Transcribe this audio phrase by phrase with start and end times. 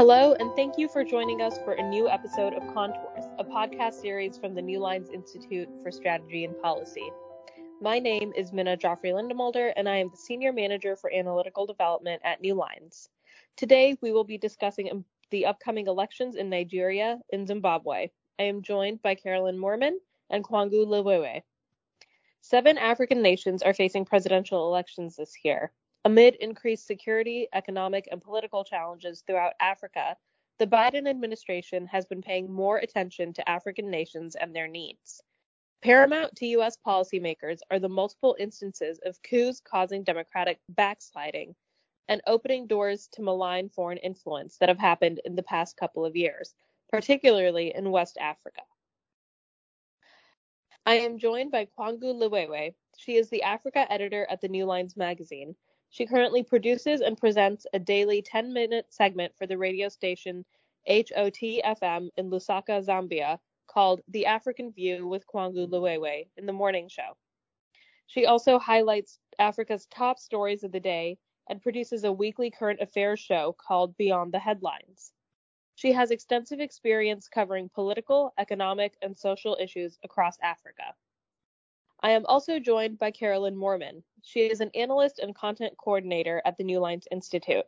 [0.00, 4.00] Hello, and thank you for joining us for a new episode of Contours, a podcast
[4.00, 7.12] series from the New Lines Institute for Strategy and Policy.
[7.82, 12.18] My name is Minna Joffrey Lindemulder, and I am the Senior Manager for Analytical Development
[12.24, 13.10] at New Lines.
[13.58, 18.08] Today, we will be discussing um, the upcoming elections in Nigeria and Zimbabwe.
[18.38, 19.96] I am joined by Carolyn Moorman
[20.30, 21.42] and Kwangu Liwewe.
[22.40, 25.72] Seven African nations are facing presidential elections this year.
[26.06, 30.16] Amid increased security, economic, and political challenges throughout Africa,
[30.58, 35.22] the Biden administration has been paying more attention to African nations and their needs.
[35.82, 36.78] Paramount to U.S.
[36.86, 41.54] policymakers are the multiple instances of coups causing democratic backsliding
[42.08, 46.16] and opening doors to malign foreign influence that have happened in the past couple of
[46.16, 46.54] years,
[46.88, 48.62] particularly in West Africa.
[50.86, 52.74] I am joined by Kwangu Liwewe.
[52.96, 55.54] She is the Africa editor at the New Lines magazine
[55.90, 60.44] she currently produces and presents a daily 10 minute segment for the radio station
[60.86, 66.88] HOT FM in Lusaka, Zambia, called The African View with Kwangu Liwewe in the morning
[66.88, 67.16] show.
[68.06, 71.18] She also highlights Africa's top stories of the day
[71.48, 75.12] and produces a weekly current affairs show called Beyond the Headlines.
[75.74, 80.94] She has extensive experience covering political, economic, and social issues across Africa.
[82.02, 84.02] I am also joined by Carolyn Moorman.
[84.22, 87.64] She is an analyst and content coordinator at the New Lines Institute.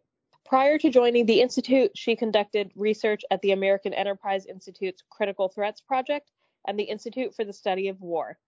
[0.46, 5.82] Prior to joining the Institute, she conducted research at the American Enterprise Institute's Critical Threats
[5.82, 6.30] Project
[6.66, 8.38] and the Institute for the Study of War.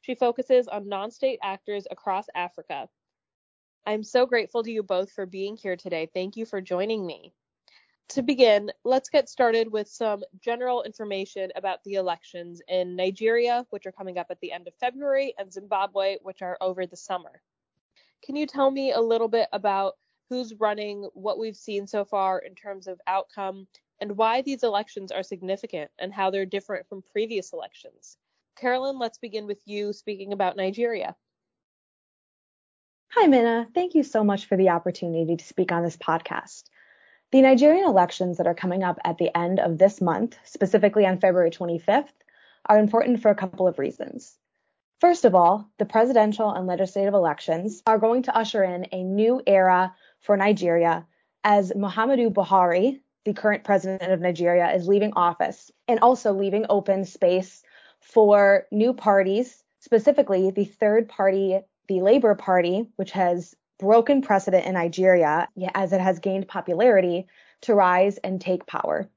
[0.00, 2.88] She focuses on non state actors across Africa.
[3.84, 6.08] I'm so grateful to you both for being here today.
[6.14, 7.34] Thank you for joining me
[8.08, 13.86] to begin, let's get started with some general information about the elections in Nigeria, which
[13.86, 17.42] are coming up at the end of February, and Zimbabwe, which are over the summer.
[18.24, 19.94] Can you tell me a little bit about
[20.28, 23.66] who's running, what we've seen so far in terms of outcome,
[24.00, 28.16] and why these elections are significant and how they're different from previous elections?
[28.56, 31.14] Carolyn, let's begin with you speaking about Nigeria.
[33.10, 33.68] Hi, Minna.
[33.74, 36.64] Thank you so much for the opportunity to speak on this podcast.
[37.36, 41.20] The Nigerian elections that are coming up at the end of this month, specifically on
[41.20, 42.14] February 25th,
[42.64, 44.38] are important for a couple of reasons.
[45.02, 49.42] First of all, the presidential and legislative elections are going to usher in a new
[49.46, 51.06] era for Nigeria
[51.44, 57.04] as Muhammadu Buhari, the current president of Nigeria, is leaving office and also leaving open
[57.04, 57.62] space
[58.00, 64.74] for new parties, specifically the third party, the Labour Party, which has broken precedent in
[64.74, 67.26] Nigeria as it has gained popularity
[67.62, 69.08] to rise and take power.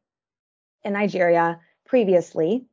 [0.84, 2.66] In Nigeria, previously,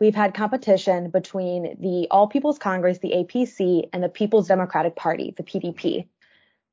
[0.00, 5.34] we've had competition between the All People's Congress, the APC, and the People's Democratic Party,
[5.36, 6.06] the PDP.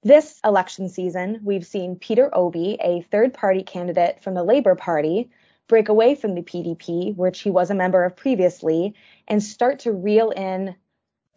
[0.04, 5.32] This election season, we've seen Peter Obi, a third party candidate from the Labour Party,
[5.68, 8.94] break away from the PDP, which he was a member of previously,
[9.28, 10.76] and start to reel in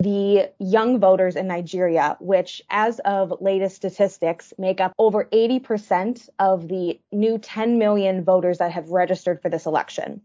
[0.01, 6.69] the young voters in Nigeria, which, as of latest statistics, make up over 80% of
[6.69, 10.23] the new 10 million voters that have registered for this election.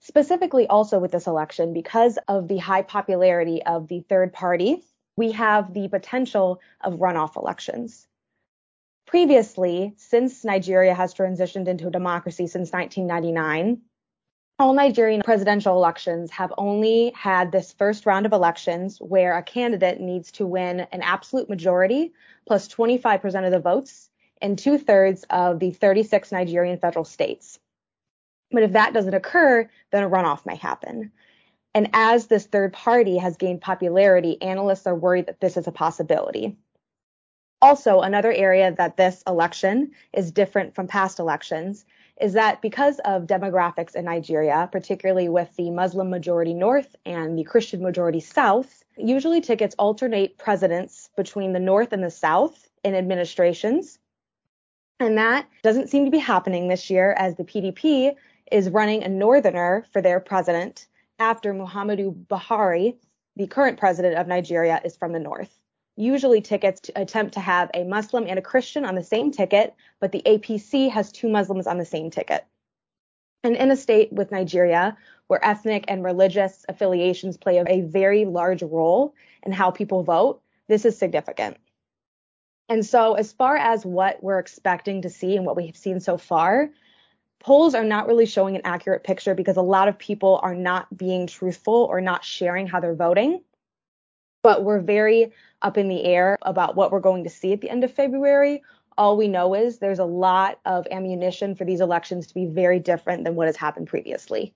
[0.00, 4.82] Specifically, also with this election, because of the high popularity of the third party,
[5.16, 8.08] we have the potential of runoff elections.
[9.06, 13.82] Previously, since Nigeria has transitioned into a democracy since 1999,
[14.58, 20.00] all Nigerian presidential elections have only had this first round of elections where a candidate
[20.00, 22.12] needs to win an absolute majority
[22.46, 24.08] plus 25% of the votes
[24.40, 27.58] in two thirds of the 36 Nigerian federal states.
[28.50, 31.12] But if that doesn't occur, then a runoff may happen.
[31.74, 35.72] And as this third party has gained popularity, analysts are worried that this is a
[35.72, 36.56] possibility.
[37.62, 41.84] Also, another area that this election is different from past elections
[42.22, 47.42] is that because of demographics in Nigeria, particularly with the Muslim majority north and the
[47.42, 53.98] Christian majority south, usually tickets alternate presidents between the north and the south in administrations.
[55.00, 58.14] And that doesn't seem to be happening this year as the PDP
[58.52, 60.86] is running a northerner for their president
[61.18, 62.94] after Muhammadu Buhari,
[63.34, 65.58] the current president of Nigeria, is from the north
[65.96, 69.74] usually tickets to attempt to have a Muslim and a Christian on the same ticket,
[70.00, 72.44] but the APC has two Muslims on the same ticket.
[73.44, 74.96] And in a state with Nigeria,
[75.26, 80.84] where ethnic and religious affiliations play a, very large role in how people vote, this
[80.84, 81.56] is significant.
[82.68, 86.00] And so, as far as what we're expecting to see and what we have seen
[86.00, 86.70] so far,
[87.40, 90.96] polls are not really showing an accurate picture because a lot of people are not
[90.96, 93.42] being truthful or not sharing how they're voting.
[94.42, 97.70] But we're very up in the air about what we're going to see at the
[97.70, 98.62] end of February,
[98.98, 102.78] All we know is there's a lot of ammunition for these elections to be very
[102.78, 104.54] different than what has happened previously.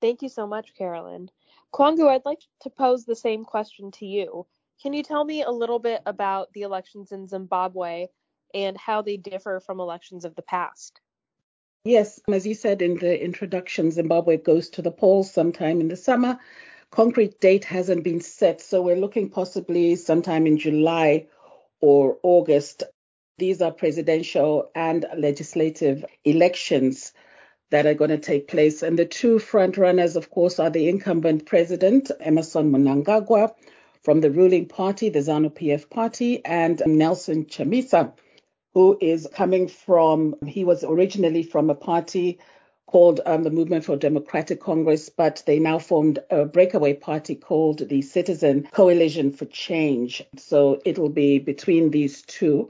[0.00, 1.30] Thank you so much, Carolyn.
[1.74, 4.46] Kwangu, I'd like to pose the same question to you.
[4.82, 8.06] Can you tell me a little bit about the elections in Zimbabwe
[8.54, 11.00] and how they differ from elections of the past?
[11.84, 15.96] Yes, as you said in the introduction, Zimbabwe goes to the polls sometime in the
[15.96, 16.38] summer.
[16.90, 21.26] Concrete date hasn't been set, so we're looking possibly sometime in July
[21.80, 22.82] or August.
[23.38, 27.12] These are presidential and legislative elections
[27.70, 28.82] that are going to take place.
[28.82, 33.54] And the two front runners, of course, are the incumbent president, Emmerson Mnangagwa,
[34.02, 38.12] from the ruling party, the ZANU PF party, and Nelson Chamisa
[38.74, 42.38] who is coming from, he was originally from a party
[42.90, 47.88] called um, the Movement for Democratic Congress, but they now formed a breakaway party called
[47.88, 50.24] the Citizen Coalition for Change.
[50.36, 52.68] So it'll be between these two.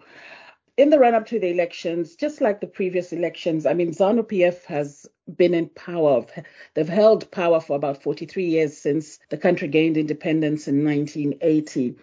[0.77, 4.25] In the run up to the elections, just like the previous elections, I mean, ZANU
[4.25, 6.27] PF has been in power.
[6.75, 11.97] They've held power for about 43 years since the country gained independence in 1980.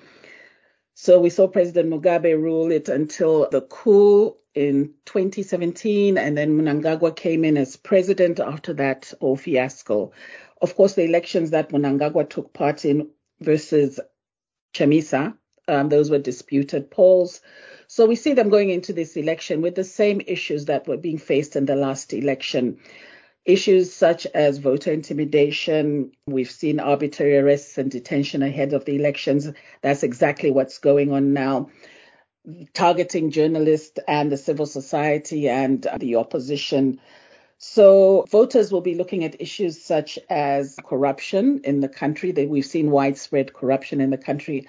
[0.95, 7.15] So we saw President Mugabe rule it until the coup in 2017, and then Mnangagwa
[7.15, 10.11] came in as president after that whole fiasco.
[10.59, 13.09] Of course, the elections that Mnangagwa took part in
[13.39, 13.99] versus
[14.73, 15.37] Chamisa,
[15.67, 17.41] um, those were disputed polls.
[17.85, 21.19] So we see them going into this election with the same issues that were being
[21.19, 22.79] faced in the last election.
[23.45, 29.49] Issues such as voter intimidation, we've seen arbitrary arrests and detention ahead of the elections.
[29.83, 31.69] That's exactly what's going on now.
[32.73, 37.01] Targeting journalists and the civil society and the opposition.
[37.57, 42.31] So voters will be looking at issues such as corruption in the country.
[42.31, 44.67] We've seen widespread corruption in the country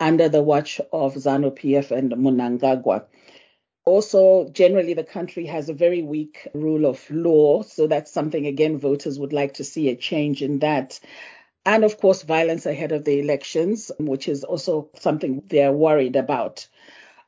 [0.00, 3.04] under the watch of ZANU PF and Mnangagwa.
[3.86, 7.62] Also, generally, the country has a very weak rule of law.
[7.62, 10.98] So that's something, again, voters would like to see a change in that.
[11.64, 16.66] And of course, violence ahead of the elections, which is also something they're worried about.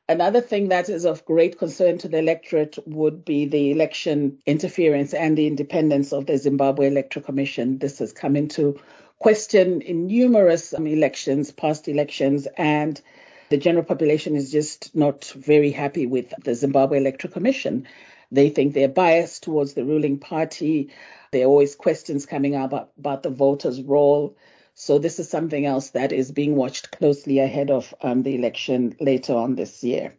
[0.09, 5.13] Another thing that is of great concern to the electorate would be the election interference
[5.13, 7.77] and the independence of the Zimbabwe Electoral Commission.
[7.77, 8.79] This has come into
[9.19, 13.01] question in numerous um, elections, past elections, and
[13.49, 17.85] the general population is just not very happy with the Zimbabwe Electoral Commission.
[18.31, 20.89] They think they're biased towards the ruling party.
[21.31, 24.37] There are always questions coming up about, about the voters' roll.
[24.79, 28.95] So this is something else that is being watched closely ahead of um, the election
[28.99, 30.15] later on this year.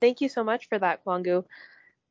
[0.00, 1.44] Thank you so much for that, Kwangu.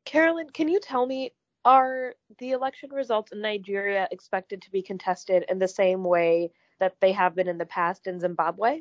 [0.06, 1.32] Carolyn, can you tell me,
[1.66, 6.50] are the election results in Nigeria expected to be contested in the same way
[6.80, 8.80] that they have been in the past in Zimbabwe?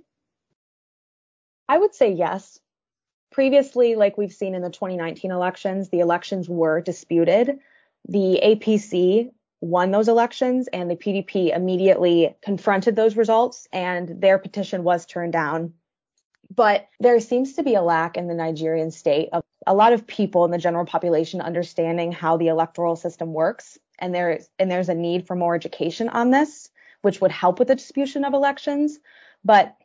[1.68, 2.62] I would say yes.
[3.30, 7.60] Previously, like we've seen in the 2019 elections, the elections were disputed.
[8.08, 9.32] The APC
[9.62, 15.34] won those elections and the PDP immediately confronted those results and their petition was turned
[15.34, 15.74] down.
[16.54, 20.06] But there seems to be a lack in the Nigerian state of a lot of
[20.06, 23.80] people in the general population understanding how the electoral system works.
[23.98, 26.70] And there's, and there's a need for more education on this,
[27.02, 29.00] which would help with the disputation of elections.
[29.44, 29.76] But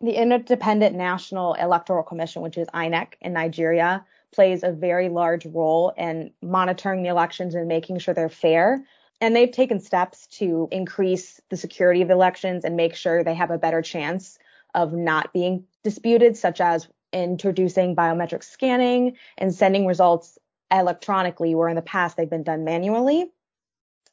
[0.00, 5.92] the Independent National Electoral Commission, which is INEC in Nigeria, plays a very large role
[5.96, 8.84] in monitoring the elections and making sure they're fair.
[9.22, 13.34] And they've taken steps to increase the security of the elections and make sure they
[13.34, 14.36] have a better chance
[14.74, 20.38] of not being disputed, such as introducing biometric scanning and sending results
[20.72, 23.30] electronically, where in the past they've been done manually.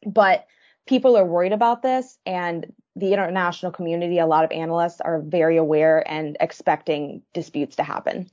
[0.06, 0.46] But
[0.86, 5.58] people are worried about this and the international community, a lot of analysts are very
[5.58, 8.30] aware and expecting disputes to happen.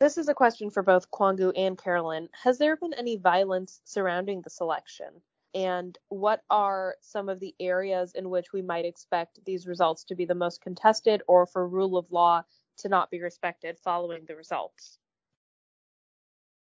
[0.00, 2.28] This is a question for both Kwangu and Carolyn.
[2.44, 5.08] Has there been any violence surrounding the selection?
[5.54, 10.14] And what are some of the areas in which we might expect these results to
[10.14, 12.44] be the most contested or for rule of law
[12.78, 14.98] to not be respected following the results?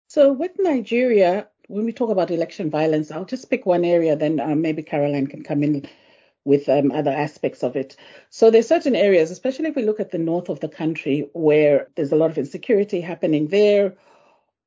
[0.09, 4.41] So, with Nigeria, when we talk about election violence, I'll just pick one area, then
[4.41, 5.89] um, maybe Caroline can come in
[6.45, 7.97] with um, other aspects of it.
[8.31, 11.89] So there's certain areas, especially if we look at the north of the country, where
[11.95, 13.95] there's a lot of insecurity happening there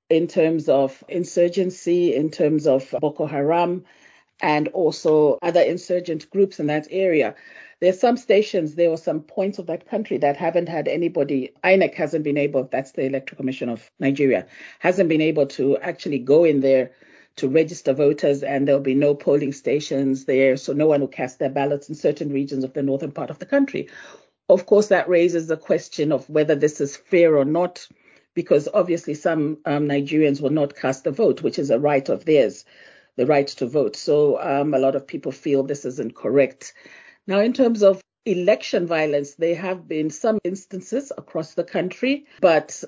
[0.10, 3.84] in terms of insurgency, in terms of Boko Haram,
[4.42, 7.36] and also other insurgent groups in that area.
[7.82, 11.52] There's some stations, there are some points of that country that haven't had anybody.
[11.64, 14.48] INEC hasn't been able, that's the Electoral Commission of Nigeria,
[14.80, 16.92] hasn't been able to actually go in there
[17.38, 21.40] to register voters, and there'll be no polling stations there, so no one will cast
[21.40, 23.90] their ballots in certain regions of the northern part of the country.
[24.48, 27.88] Of course, that raises the question of whether this is fair or not,
[28.36, 32.26] because obviously some um, Nigerians will not cast a vote, which is a right of
[32.26, 32.66] theirs,
[33.16, 33.96] the right to vote.
[33.96, 36.74] So um, a lot of people feel this isn't correct.
[37.28, 42.84] Now, in terms of election violence, there have been some instances across the country, but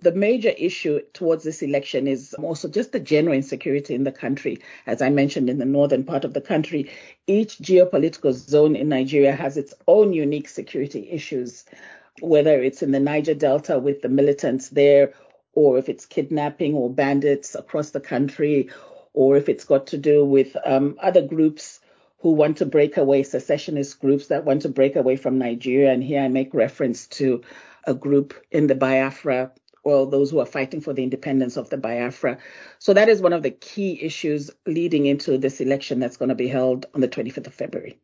[0.00, 4.58] the major issue towards this election is also just the general insecurity in the country.
[4.86, 6.90] As I mentioned, in the northern part of the country,
[7.26, 11.64] each geopolitical zone in Nigeria has its own unique security issues,
[12.20, 15.12] whether it's in the Niger Delta with the militants there,
[15.52, 18.70] or if it's kidnapping or bandits across the country,
[19.12, 21.80] or if it's got to do with um, other groups
[22.20, 25.90] who want to break away, secessionist groups that want to break away from Nigeria.
[25.90, 27.42] And here I make reference to
[27.84, 31.76] a group in the Biafra or those who are fighting for the independence of the
[31.76, 32.38] Biafra.
[32.78, 36.34] So that is one of the key issues leading into this election that's going to
[36.34, 37.98] be held on the 25th of February.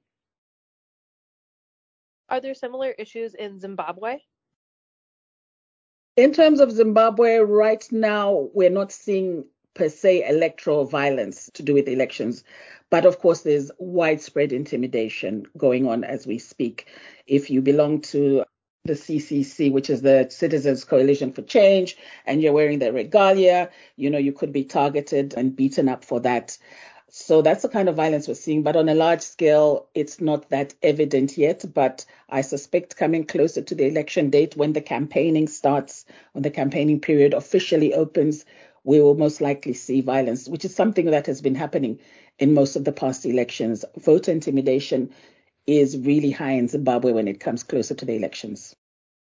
[2.29, 4.19] Are there similar issues in Zimbabwe?
[6.17, 11.75] In terms of Zimbabwe, right now, we're not seeing per se electoral violence to do
[11.75, 12.43] with elections.
[12.91, 16.87] But of course, there's widespread intimidation going on as we speak.
[17.27, 18.45] If you belong to
[18.87, 24.11] the CCC, which is the Citizens Coalition for Change, and you're wearing the regalia, you
[24.11, 26.57] know, you could be targeted and beaten up for that.
[27.09, 28.63] So that's the kind of violence we're seeing.
[28.63, 31.65] But on a large scale, it's not that evident yet.
[31.73, 36.51] But I suspect coming closer to the election date, when the campaigning starts, when the
[36.51, 38.45] campaigning period officially opens,
[38.85, 41.99] we will most likely see violence, which is something that has been happening
[42.39, 43.85] in most of the past elections.
[43.97, 45.11] Voter intimidation
[45.67, 48.75] is really high in Zimbabwe when it comes closer to the elections.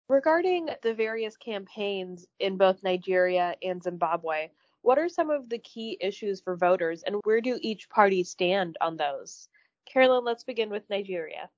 [0.10, 4.50] Regarding the various campaigns in both Nigeria and Zimbabwe,
[4.82, 8.77] what are some of the key issues for voters and where do each party stand
[8.79, 9.50] on those?
[9.91, 11.50] Carolyn, let's begin with Nigeria.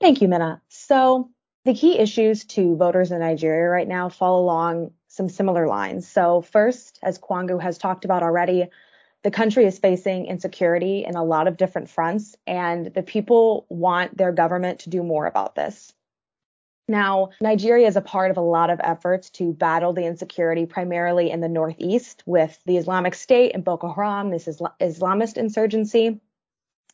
[0.00, 0.60] Thank you, Minna.
[0.68, 1.30] So,
[1.64, 6.08] the key issues to voters in Nigeria right now fall along some similar lines.
[6.08, 8.66] So, first, as Kwangu has talked about already,
[9.22, 14.16] the country is facing insecurity in a lot of different fronts, and the people want
[14.16, 15.92] their government to do more about this.
[16.88, 21.30] Now, Nigeria is a part of a lot of efforts to battle the insecurity, primarily
[21.30, 26.20] in the Northeast, with the Islamic State and Boko Haram, this is Islamist insurgency.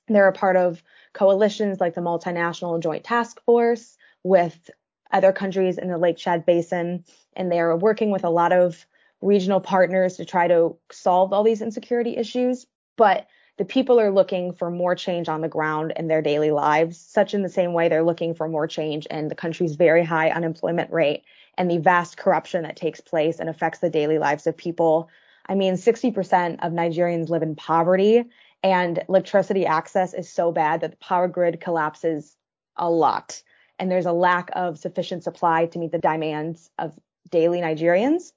[0.06, 0.82] They're a part of
[1.14, 4.70] coalitions like the Multinational Joint Task Force with
[5.10, 7.04] other countries in the Lake Chad Basin,
[7.34, 8.86] and they're working with a lot of
[9.20, 12.66] regional partners to try to solve all these insecurity issues.
[12.96, 13.26] But
[13.58, 17.34] the people are looking for more change on the ground in their daily lives, such
[17.34, 20.92] in the same way they're looking for more change in the country's very high unemployment
[20.92, 21.24] rate
[21.56, 25.08] and the vast corruption that takes place and affects the daily lives of people.
[25.46, 28.24] I mean, 60% of Nigerians live in poverty
[28.62, 32.36] and electricity access is so bad that the power grid collapses
[32.76, 33.42] a lot.
[33.80, 36.92] And there's a lack of sufficient supply to meet the demands of
[37.30, 38.32] daily Nigerians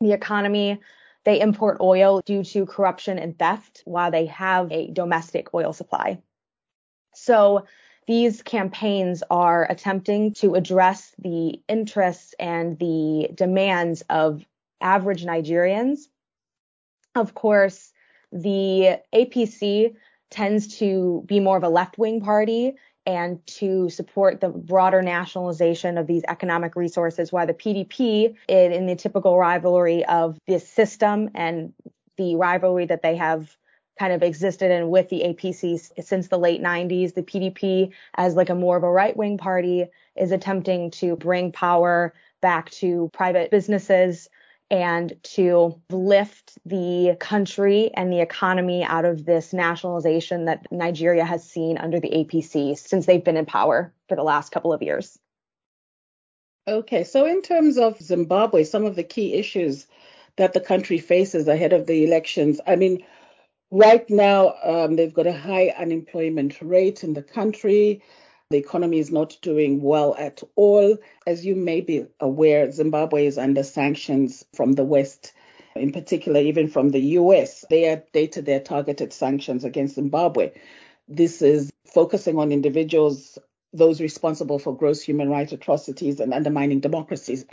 [0.00, 0.80] the economy.
[1.24, 6.20] They import oil due to corruption and theft while they have a domestic oil supply.
[7.14, 7.66] So
[8.06, 14.44] these campaigns are attempting to address the interests and the demands of
[14.80, 16.06] average Nigerians.
[17.16, 17.92] Of course,
[18.30, 19.96] the APC
[20.30, 22.74] tends to be more of a left wing party
[23.06, 28.86] and to support the broader nationalization of these economic resources, while the PDP, in, in
[28.86, 31.72] the typical rivalry of this system and
[32.16, 33.56] the rivalry that they have
[33.98, 37.14] kind of existed in with the APC since the late 90s.
[37.14, 39.86] The PDP, as like a more of a right wing party,
[40.16, 44.28] is attempting to bring power back to private businesses
[44.70, 51.48] and to lift the country and the economy out of this nationalization that Nigeria has
[51.48, 55.18] seen under the APC since they've been in power for the last couple of years.
[56.68, 59.86] Okay, so in terms of Zimbabwe, some of the key issues
[60.36, 63.04] that the country faces ahead of the elections, I mean,
[63.70, 68.02] right now um, they've got a high unemployment rate in the country.
[68.50, 70.98] The economy is not doing well at all.
[71.26, 75.32] As you may be aware, Zimbabwe is under sanctions from the West,
[75.74, 77.64] in particular, even from the US.
[77.68, 80.52] They updated their targeted sanctions against Zimbabwe.
[81.08, 83.36] This is focusing on individuals
[83.76, 87.44] those responsible for gross human rights atrocities and undermining democracies.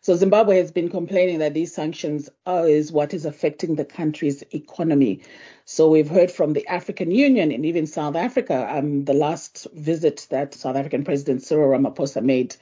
[0.00, 4.42] So Zimbabwe has been complaining that these sanctions are, is what is affecting the country's
[4.52, 5.20] economy.
[5.64, 8.68] So we've heard from the African Union and even South Africa.
[8.70, 12.56] Um, the last visit that South African President Cyril Ramaphosa made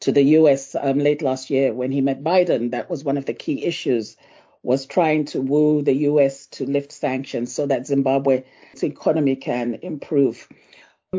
[0.00, 0.74] to the U.S.
[0.78, 4.16] Um, late last year when he met Biden, that was one of the key issues
[4.64, 6.46] was trying to woo the U.S.
[6.46, 8.42] to lift sanctions so that Zimbabwe's
[8.82, 10.48] economy can improve.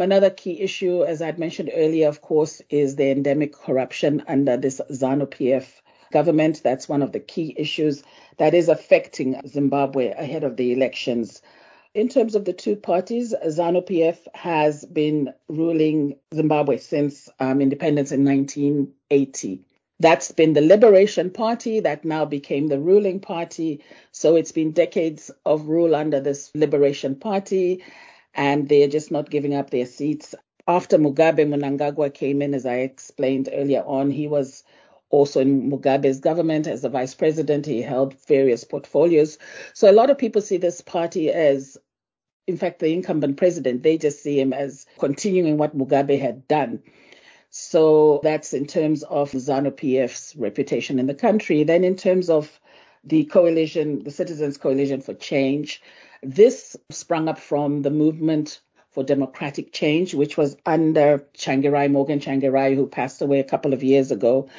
[0.02, 4.82] Another key issue, as I'd mentioned earlier, of course, is the endemic corruption under this
[4.92, 5.66] ZANU PF
[6.12, 6.62] government.
[6.64, 8.04] That's one of the key issues
[8.38, 11.42] that is affecting Zimbabwe ahead of the elections.
[11.94, 18.12] In terms of the two parties, ZANU PF has been ruling Zimbabwe since um, independence
[18.12, 19.64] in 1980.
[20.00, 23.82] That's been the Liberation Party that now became the ruling party.
[24.12, 27.82] So it's been decades of rule under this Liberation Party
[28.36, 30.36] and they're just not giving up their seats.
[30.68, 34.64] After Mugabe, Mnangagwa came in, as I explained earlier on, he was
[35.10, 37.66] also in Mugabe's government as the vice president.
[37.66, 39.38] He held various portfolios.
[39.74, 41.78] So a lot of people see this party as,
[42.48, 43.84] in fact, the incumbent president.
[43.84, 46.82] They just see him as continuing what Mugabe had done.
[47.52, 51.64] So that's in terms of ZANU PF's reputation in the country.
[51.64, 52.60] Then in terms of
[53.06, 55.82] the coalition, the Citizens Coalition for Change,
[56.26, 62.76] this sprung up from the movement for democratic change, which was under Tsvangirai, Morgan Tsvangirai,
[62.76, 64.50] who passed away a couple of years ago.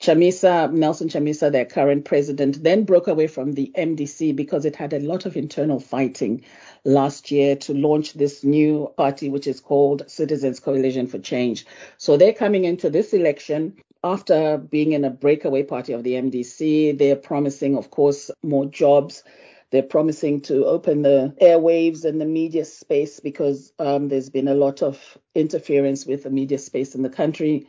[0.00, 4.94] Chamisa, Nelson Chamisa, their current president, then broke away from the MDC because it had
[4.94, 6.42] a lot of internal fighting
[6.84, 11.66] last year to launch this new party, which is called Citizens Coalition for Change.
[11.98, 16.96] So they're coming into this election after being in a breakaway party of the MDC.
[16.96, 19.22] They're promising, of course, more jobs.
[19.70, 24.54] They're promising to open the airwaves and the media space because um, there's been a
[24.54, 24.98] lot of
[25.34, 27.66] interference with the media space in the country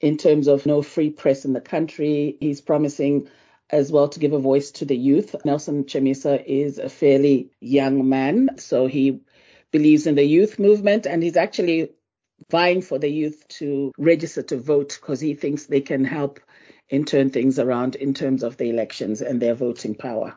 [0.00, 2.36] in terms of no free press in the country.
[2.40, 3.28] He's promising
[3.70, 5.36] as well to give a voice to the youth.
[5.44, 9.20] Nelson Chamisa is a fairly young man, so he
[9.70, 11.90] believes in the youth movement and he's actually
[12.50, 16.40] vying for the youth to register to vote because he thinks they can help
[16.88, 20.34] in turn things around in terms of the elections and their voting power.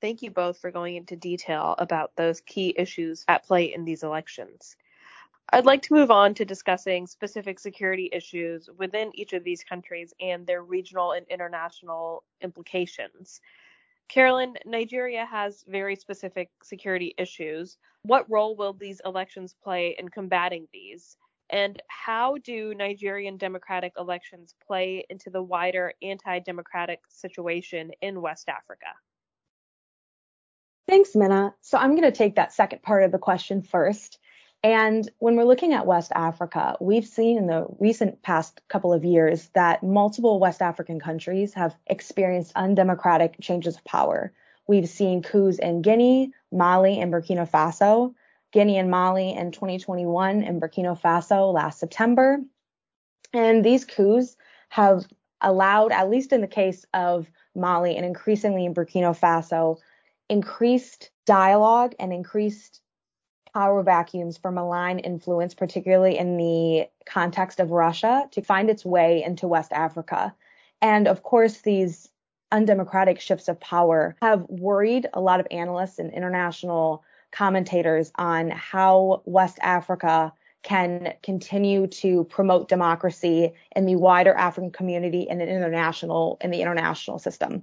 [0.00, 4.04] Thank you both for going into detail about those key issues at play in these
[4.04, 4.76] elections.
[5.50, 10.12] I'd like to move on to discussing specific security issues within each of these countries
[10.20, 13.40] and their regional and international implications.
[14.08, 17.78] Carolyn, Nigeria has very specific security issues.
[18.02, 21.16] What role will these elections play in combating these?
[21.50, 28.48] And how do Nigerian democratic elections play into the wider anti democratic situation in West
[28.48, 28.88] Africa?
[30.88, 31.54] Thanks, Minna.
[31.60, 34.18] So I'm going to take that second part of the question first.
[34.64, 39.04] And when we're looking at West Africa, we've seen in the recent past couple of
[39.04, 44.32] years that multiple West African countries have experienced undemocratic changes of power.
[44.66, 48.14] We've seen coups in Guinea, Mali, and Burkina Faso,
[48.52, 52.38] Guinea and Mali in 2021, and Burkina Faso last September.
[53.34, 54.36] And these coups
[54.70, 55.04] have
[55.42, 59.76] allowed, at least in the case of Mali and increasingly in Burkina Faso,
[60.28, 62.80] increased dialogue and increased
[63.54, 69.22] power vacuums for malign influence, particularly in the context of Russia, to find its way
[69.22, 70.34] into West Africa.
[70.80, 72.08] And of course, these
[72.52, 79.22] undemocratic shifts of power have worried a lot of analysts and international commentators on how
[79.26, 86.38] West Africa can continue to promote democracy in the wider African community and in international
[86.40, 87.62] in the international system.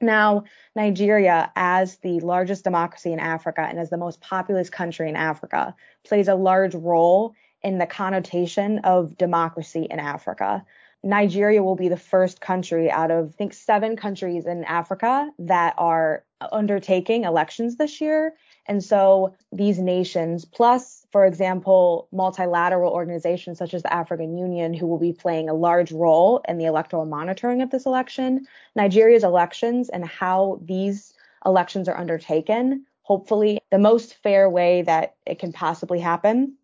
[0.00, 5.16] Now, Nigeria, as the largest democracy in Africa and as the most populous country in
[5.16, 10.64] Africa, plays a large role in the connotation of democracy in Africa.
[11.02, 15.74] Nigeria will be the first country out of, I think, seven countries in Africa that
[15.78, 18.34] are undertaking elections this year.
[18.68, 24.86] And so these nations, plus, for example, multilateral organizations such as the African Union, who
[24.86, 29.88] will be playing a large role in the electoral monitoring of this election, Nigeria's elections
[29.88, 36.00] and how these elections are undertaken, hopefully the most fair way that it can possibly
[36.00, 36.56] happen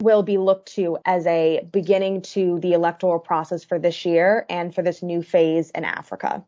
[0.00, 4.74] will be looked to as a beginning to the electoral process for this year and
[4.74, 6.44] for this new phase in Africa.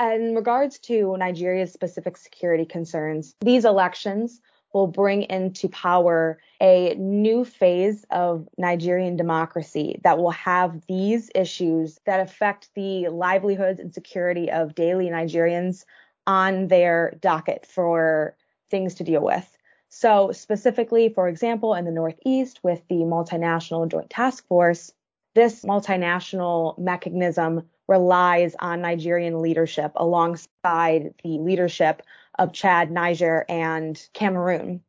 [0.00, 4.40] In regards to Nigeria's specific security concerns, these elections
[4.72, 12.00] will bring into power a new phase of Nigerian democracy that will have these issues
[12.06, 15.84] that affect the livelihoods and security of daily Nigerians
[16.26, 18.36] on their docket for
[18.70, 19.46] things to deal with.
[19.90, 24.92] So, specifically, for example, in the Northeast with the multinational joint task force,
[25.34, 32.00] this multinational mechanism relies on Nigerian leadership alongside the leadership
[32.38, 34.82] of Chad, Niger, and Cameroon.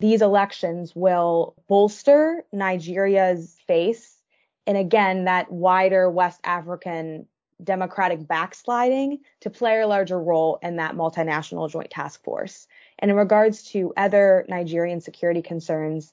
[0.00, 4.18] These elections will bolster Nigeria's face
[4.66, 7.26] and again, that wider West African
[7.62, 12.66] democratic backsliding to play a larger role in that multinational joint task force.
[12.98, 16.12] And in regards to other Nigerian security concerns,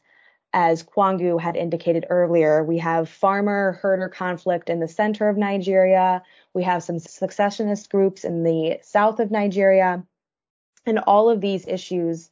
[0.54, 6.24] as Kwangu had indicated earlier, we have farmer herder conflict in the center of Nigeria.
[6.54, 10.04] We have some secessionist groups in the south of Nigeria.
[10.86, 12.30] And all of these issues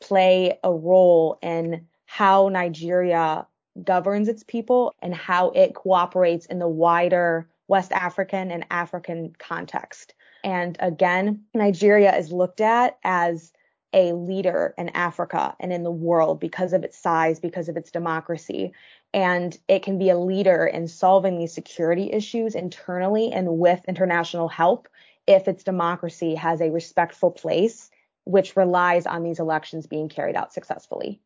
[0.00, 3.46] play a role in how Nigeria
[3.84, 10.14] governs its people and how it cooperates in the wider West African and African context.
[10.42, 13.52] And again, Nigeria is looked at as
[13.92, 17.90] a leader in Africa and in the world because of its size, because of its
[17.90, 18.72] democracy.
[19.14, 24.48] And it can be a leader in solving these security issues internally and with international
[24.48, 24.88] help
[25.26, 27.90] if its democracy has a respectful place,
[28.24, 31.20] which relies on these elections being carried out successfully.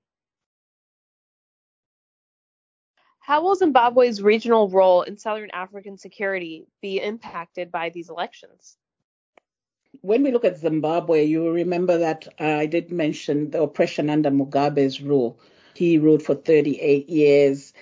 [3.18, 8.76] How will Zimbabwe's regional role in Southern African security be impacted by these elections?
[10.00, 14.30] When we look at Zimbabwe, you remember that uh, I did mention the oppression under
[14.30, 15.38] Mugabe's rule.
[15.74, 17.72] He ruled for 38 years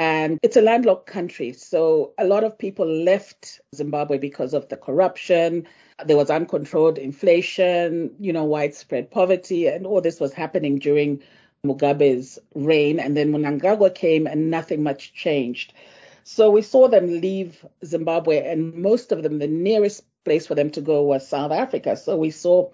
[0.00, 1.52] and it's a landlocked country.
[1.52, 5.66] So a lot of people left Zimbabwe because of the corruption.
[6.06, 11.22] There was uncontrolled inflation, you know, widespread poverty, and all this was happening during
[11.66, 12.98] Mugabe's reign.
[12.98, 15.74] And then Mnangagwa came and nothing much changed.
[16.24, 20.70] So we saw them leave Zimbabwe, and most of them, the nearest place for them
[20.70, 21.96] to go was South Africa.
[21.96, 22.70] So we saw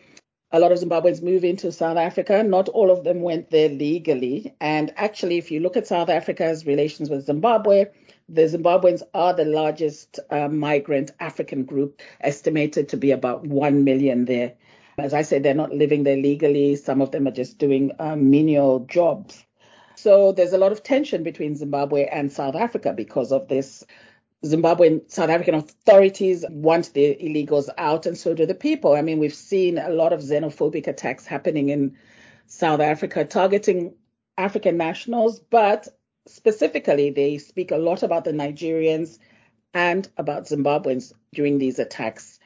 [0.52, 2.42] a lot of Zimbabweans move into South Africa.
[2.42, 4.54] Not all of them went there legally.
[4.60, 7.86] And actually, if you look at South Africa's relations with Zimbabwe,
[8.28, 14.24] the Zimbabweans are the largest uh, migrant African group, estimated to be about 1 million
[14.24, 14.54] there.
[14.98, 16.76] As I said, they're not living there legally.
[16.76, 19.44] Some of them are just doing um, menial jobs.
[19.96, 23.84] So there's a lot of tension between Zimbabwe and South Africa because of this.
[24.46, 28.94] Zimbabwean South African authorities want the illegals out, and so do the people.
[28.94, 31.96] I mean, we've seen a lot of xenophobic attacks happening in
[32.46, 33.94] South Africa targeting
[34.38, 35.88] African nationals, but
[36.26, 39.18] specifically, they speak a lot about the Nigerians
[39.74, 42.38] and about Zimbabweans during these attacks.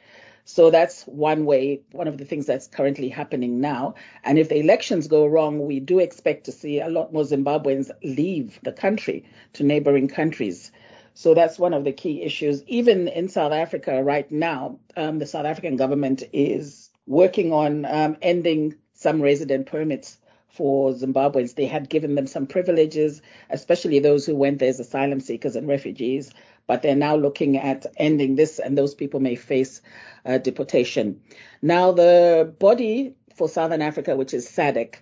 [0.44, 3.94] So that's one way, one of the things that's currently happening now.
[4.24, 7.90] And if the elections go wrong, we do expect to see a lot more Zimbabweans
[8.02, 10.72] leave the country to neighboring countries.
[11.14, 12.62] So that's one of the key issues.
[12.64, 18.16] Even in South Africa right now, um, the South African government is working on um,
[18.22, 20.18] ending some resident permits
[20.48, 21.54] for Zimbabweans.
[21.54, 25.66] They had given them some privileges, especially those who went there as asylum seekers and
[25.66, 26.30] refugees,
[26.66, 29.80] but they're now looking at ending this, and those people may face
[30.24, 31.20] uh, deportation.
[31.62, 34.96] Now, the body for Southern Africa, which is SADC,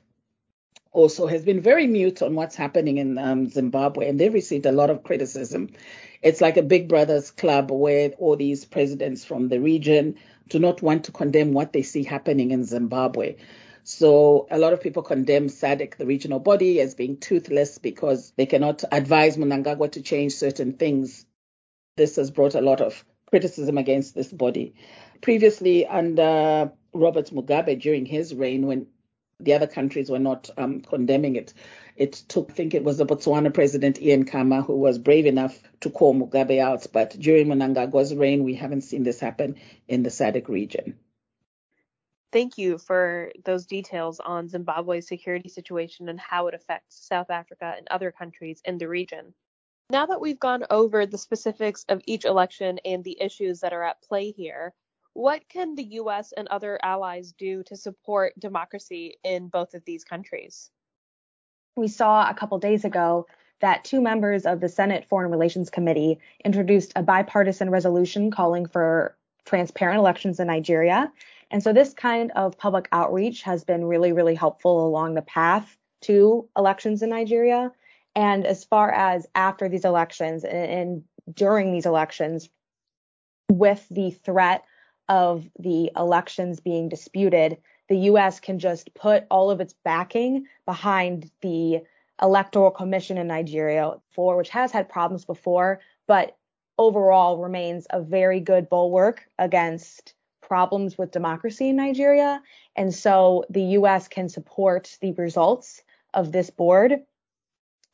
[0.93, 4.73] also has been very mute on what's happening in um, Zimbabwe, and they've received a
[4.73, 5.71] lot of criticism.
[6.23, 10.17] It's like a Big Brothers club where all these presidents from the region
[10.49, 13.37] do not want to condemn what they see happening in Zimbabwe.
[13.85, 18.47] So a lot of people condemn SADC, the regional body, as being toothless because they
[18.47, 21.25] cannot advise Mnangagwa to change certain things.
[21.97, 24.75] This has brought a lot of criticism against this body.
[25.23, 28.87] Previously, under Robert Mugabe, during his reign, when
[29.41, 31.55] the other countries were not um, condemning it.
[31.97, 35.61] It took, I think it was the Botswana president Ian Khama who was brave enough
[35.81, 36.87] to call Mugabe out.
[36.93, 40.99] But during Mnangagwa's reign, we haven't seen this happen in the SADC region.
[42.31, 47.75] Thank you for those details on Zimbabwe's security situation and how it affects South Africa
[47.77, 49.33] and other countries in the region.
[49.91, 53.85] Now that we've gone over the specifics of each election and the issues that are
[53.85, 54.75] at play here,
[55.19, 60.05] what can the US and other allies do to support democracy in both of these
[60.05, 60.71] countries?
[61.75, 63.27] We saw a couple days ago
[63.59, 69.17] that two members of the Senate Foreign Relations Committee introduced a bipartisan resolution calling for
[69.45, 71.11] transparent elections in Nigeria.
[71.51, 75.77] And so this kind of public outreach has been really, really helpful along the path
[76.03, 77.73] to elections in Nigeria.
[78.15, 81.03] And as far as after these elections and,
[81.35, 82.49] during these elections,
[83.51, 84.63] with the threat
[85.09, 91.31] of the elections being disputed, the US can just put all of its backing behind
[91.41, 91.81] the
[92.21, 96.37] Electoral Commission in Nigeria, for which has had problems before, but
[96.77, 102.43] overall remains a very good bulwark against problems with democracy in Nigeria.
[102.77, 105.83] And so the US can support the results
[106.15, 107.03] of this board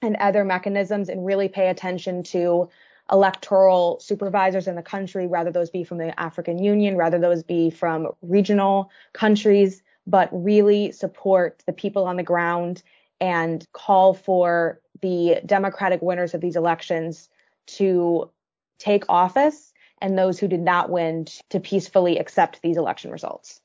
[0.03, 2.69] and other mechanisms and really pay attention to
[3.11, 7.71] electoral supervisors in the country, rather those be from the African Union, rather those be
[7.71, 12.83] from regional countries, but really support the people on the ground
[13.21, 17.29] and call for the democratic winners of these elections
[17.67, 18.31] to
[18.79, 23.61] take office and those who did not win to peacefully accept these election results.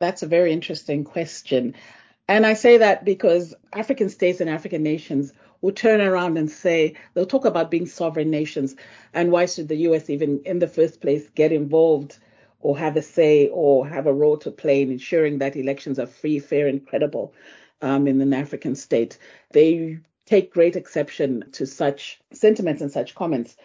[0.00, 1.74] That's a very interesting question.
[2.26, 6.94] And I say that because African states and African nations will turn around and say,
[7.14, 8.76] they'll talk about being sovereign nations.
[9.12, 12.18] And why should the US even in the first place get involved
[12.60, 16.06] or have a say or have a role to play in ensuring that elections are
[16.06, 17.32] free, fair, and credible
[17.82, 19.18] um, in an African state?
[19.52, 23.56] They take great exception to such sentiments and such comments.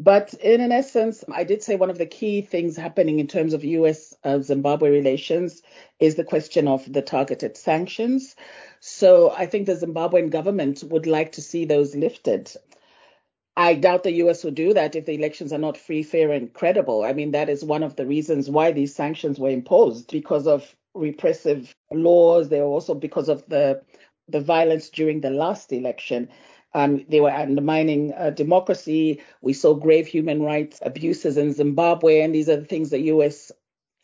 [0.00, 3.52] But in an essence, I did say one of the key things happening in terms
[3.52, 5.60] of US uh, Zimbabwe relations
[5.98, 8.36] is the question of the targeted sanctions.
[8.80, 12.52] So I think the Zimbabwean government would like to see those lifted.
[13.56, 16.52] I doubt the US will do that if the elections are not free, fair, and
[16.52, 17.02] credible.
[17.02, 20.76] I mean, that is one of the reasons why these sanctions were imposed because of
[20.94, 22.48] repressive laws.
[22.48, 23.82] They were also because of the
[24.28, 26.28] the violence during the last election.
[26.74, 29.22] Um, they were undermining uh, democracy.
[29.40, 33.50] We saw grave human rights abuses in Zimbabwe, and these are the things the U.S.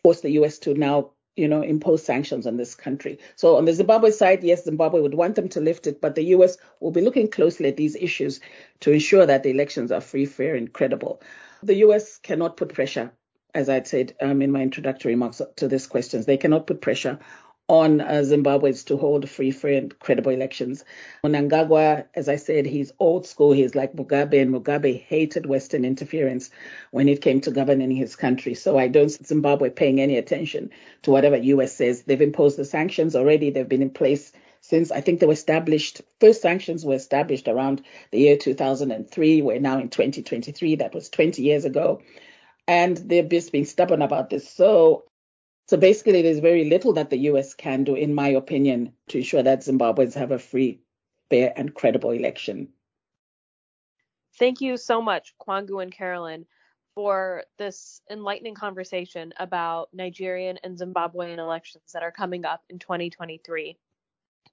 [0.03, 0.59] forced the U.S.
[0.61, 3.19] to now, you know, impose sanctions on this country.
[3.37, 6.25] So on the Zimbabwe side, yes, Zimbabwe would want them to lift it, but the
[6.37, 6.57] U.S.
[6.81, 8.41] will be looking closely at these issues
[8.81, 11.21] to ensure that the elections are free, fair, and credible.
[11.63, 12.19] The U.S.
[12.19, 13.11] cannot put pressure,
[13.53, 16.27] as I said um, in my introductory remarks to these questions.
[16.27, 17.19] They cannot put pressure
[17.69, 20.85] on uh, Zimbabweans to hold free, fair, and credible elections.
[21.25, 23.53] Mnangagwa, as I said, he's old school.
[23.53, 26.51] He's like Mugabe, and Mugabe hated Western interference
[26.91, 28.55] when it came to governing his country.
[28.55, 30.71] So I don't see Zimbabwe paying any attention
[31.03, 32.03] to whatever US says.
[32.03, 33.51] They've imposed the sanctions already.
[33.51, 36.03] They've been in place since I think they were established.
[36.21, 39.41] First sanctions were established around the year 2003.
[39.41, 40.77] We're now in 2023.
[40.77, 42.03] That was 20 years ago.
[42.67, 44.49] And they've just been stubborn about this.
[44.49, 45.05] So
[45.67, 49.43] so basically, there's very little that the US can do, in my opinion, to ensure
[49.43, 50.81] that Zimbabweans have a free,
[51.31, 52.69] fair, and credible election.
[54.39, 56.45] Thank you so much, Kwangu and Carolyn,
[56.95, 63.79] for this enlightening conversation about Nigerian and Zimbabwean elections that are coming up in 2023.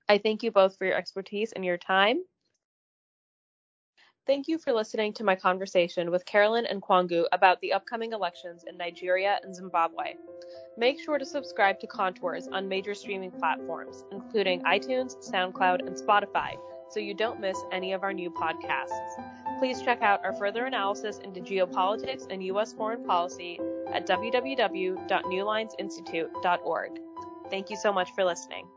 [0.07, 2.23] I thank you both for your expertise and your time.
[4.27, 8.63] Thank you for listening to my conversation with Carolyn and Kwangu about the upcoming elections
[8.69, 10.13] in Nigeria and Zimbabwe.
[10.77, 16.55] Make sure to subscribe to Contours on major streaming platforms, including iTunes, SoundCloud, and Spotify,
[16.91, 19.57] so you don't miss any of our new podcasts.
[19.57, 22.73] Please check out our further analysis into geopolitics and U.S.
[22.73, 23.59] foreign policy
[23.91, 26.91] at www.newlinesinstitute.org.
[27.49, 28.67] Thank you so much for listening.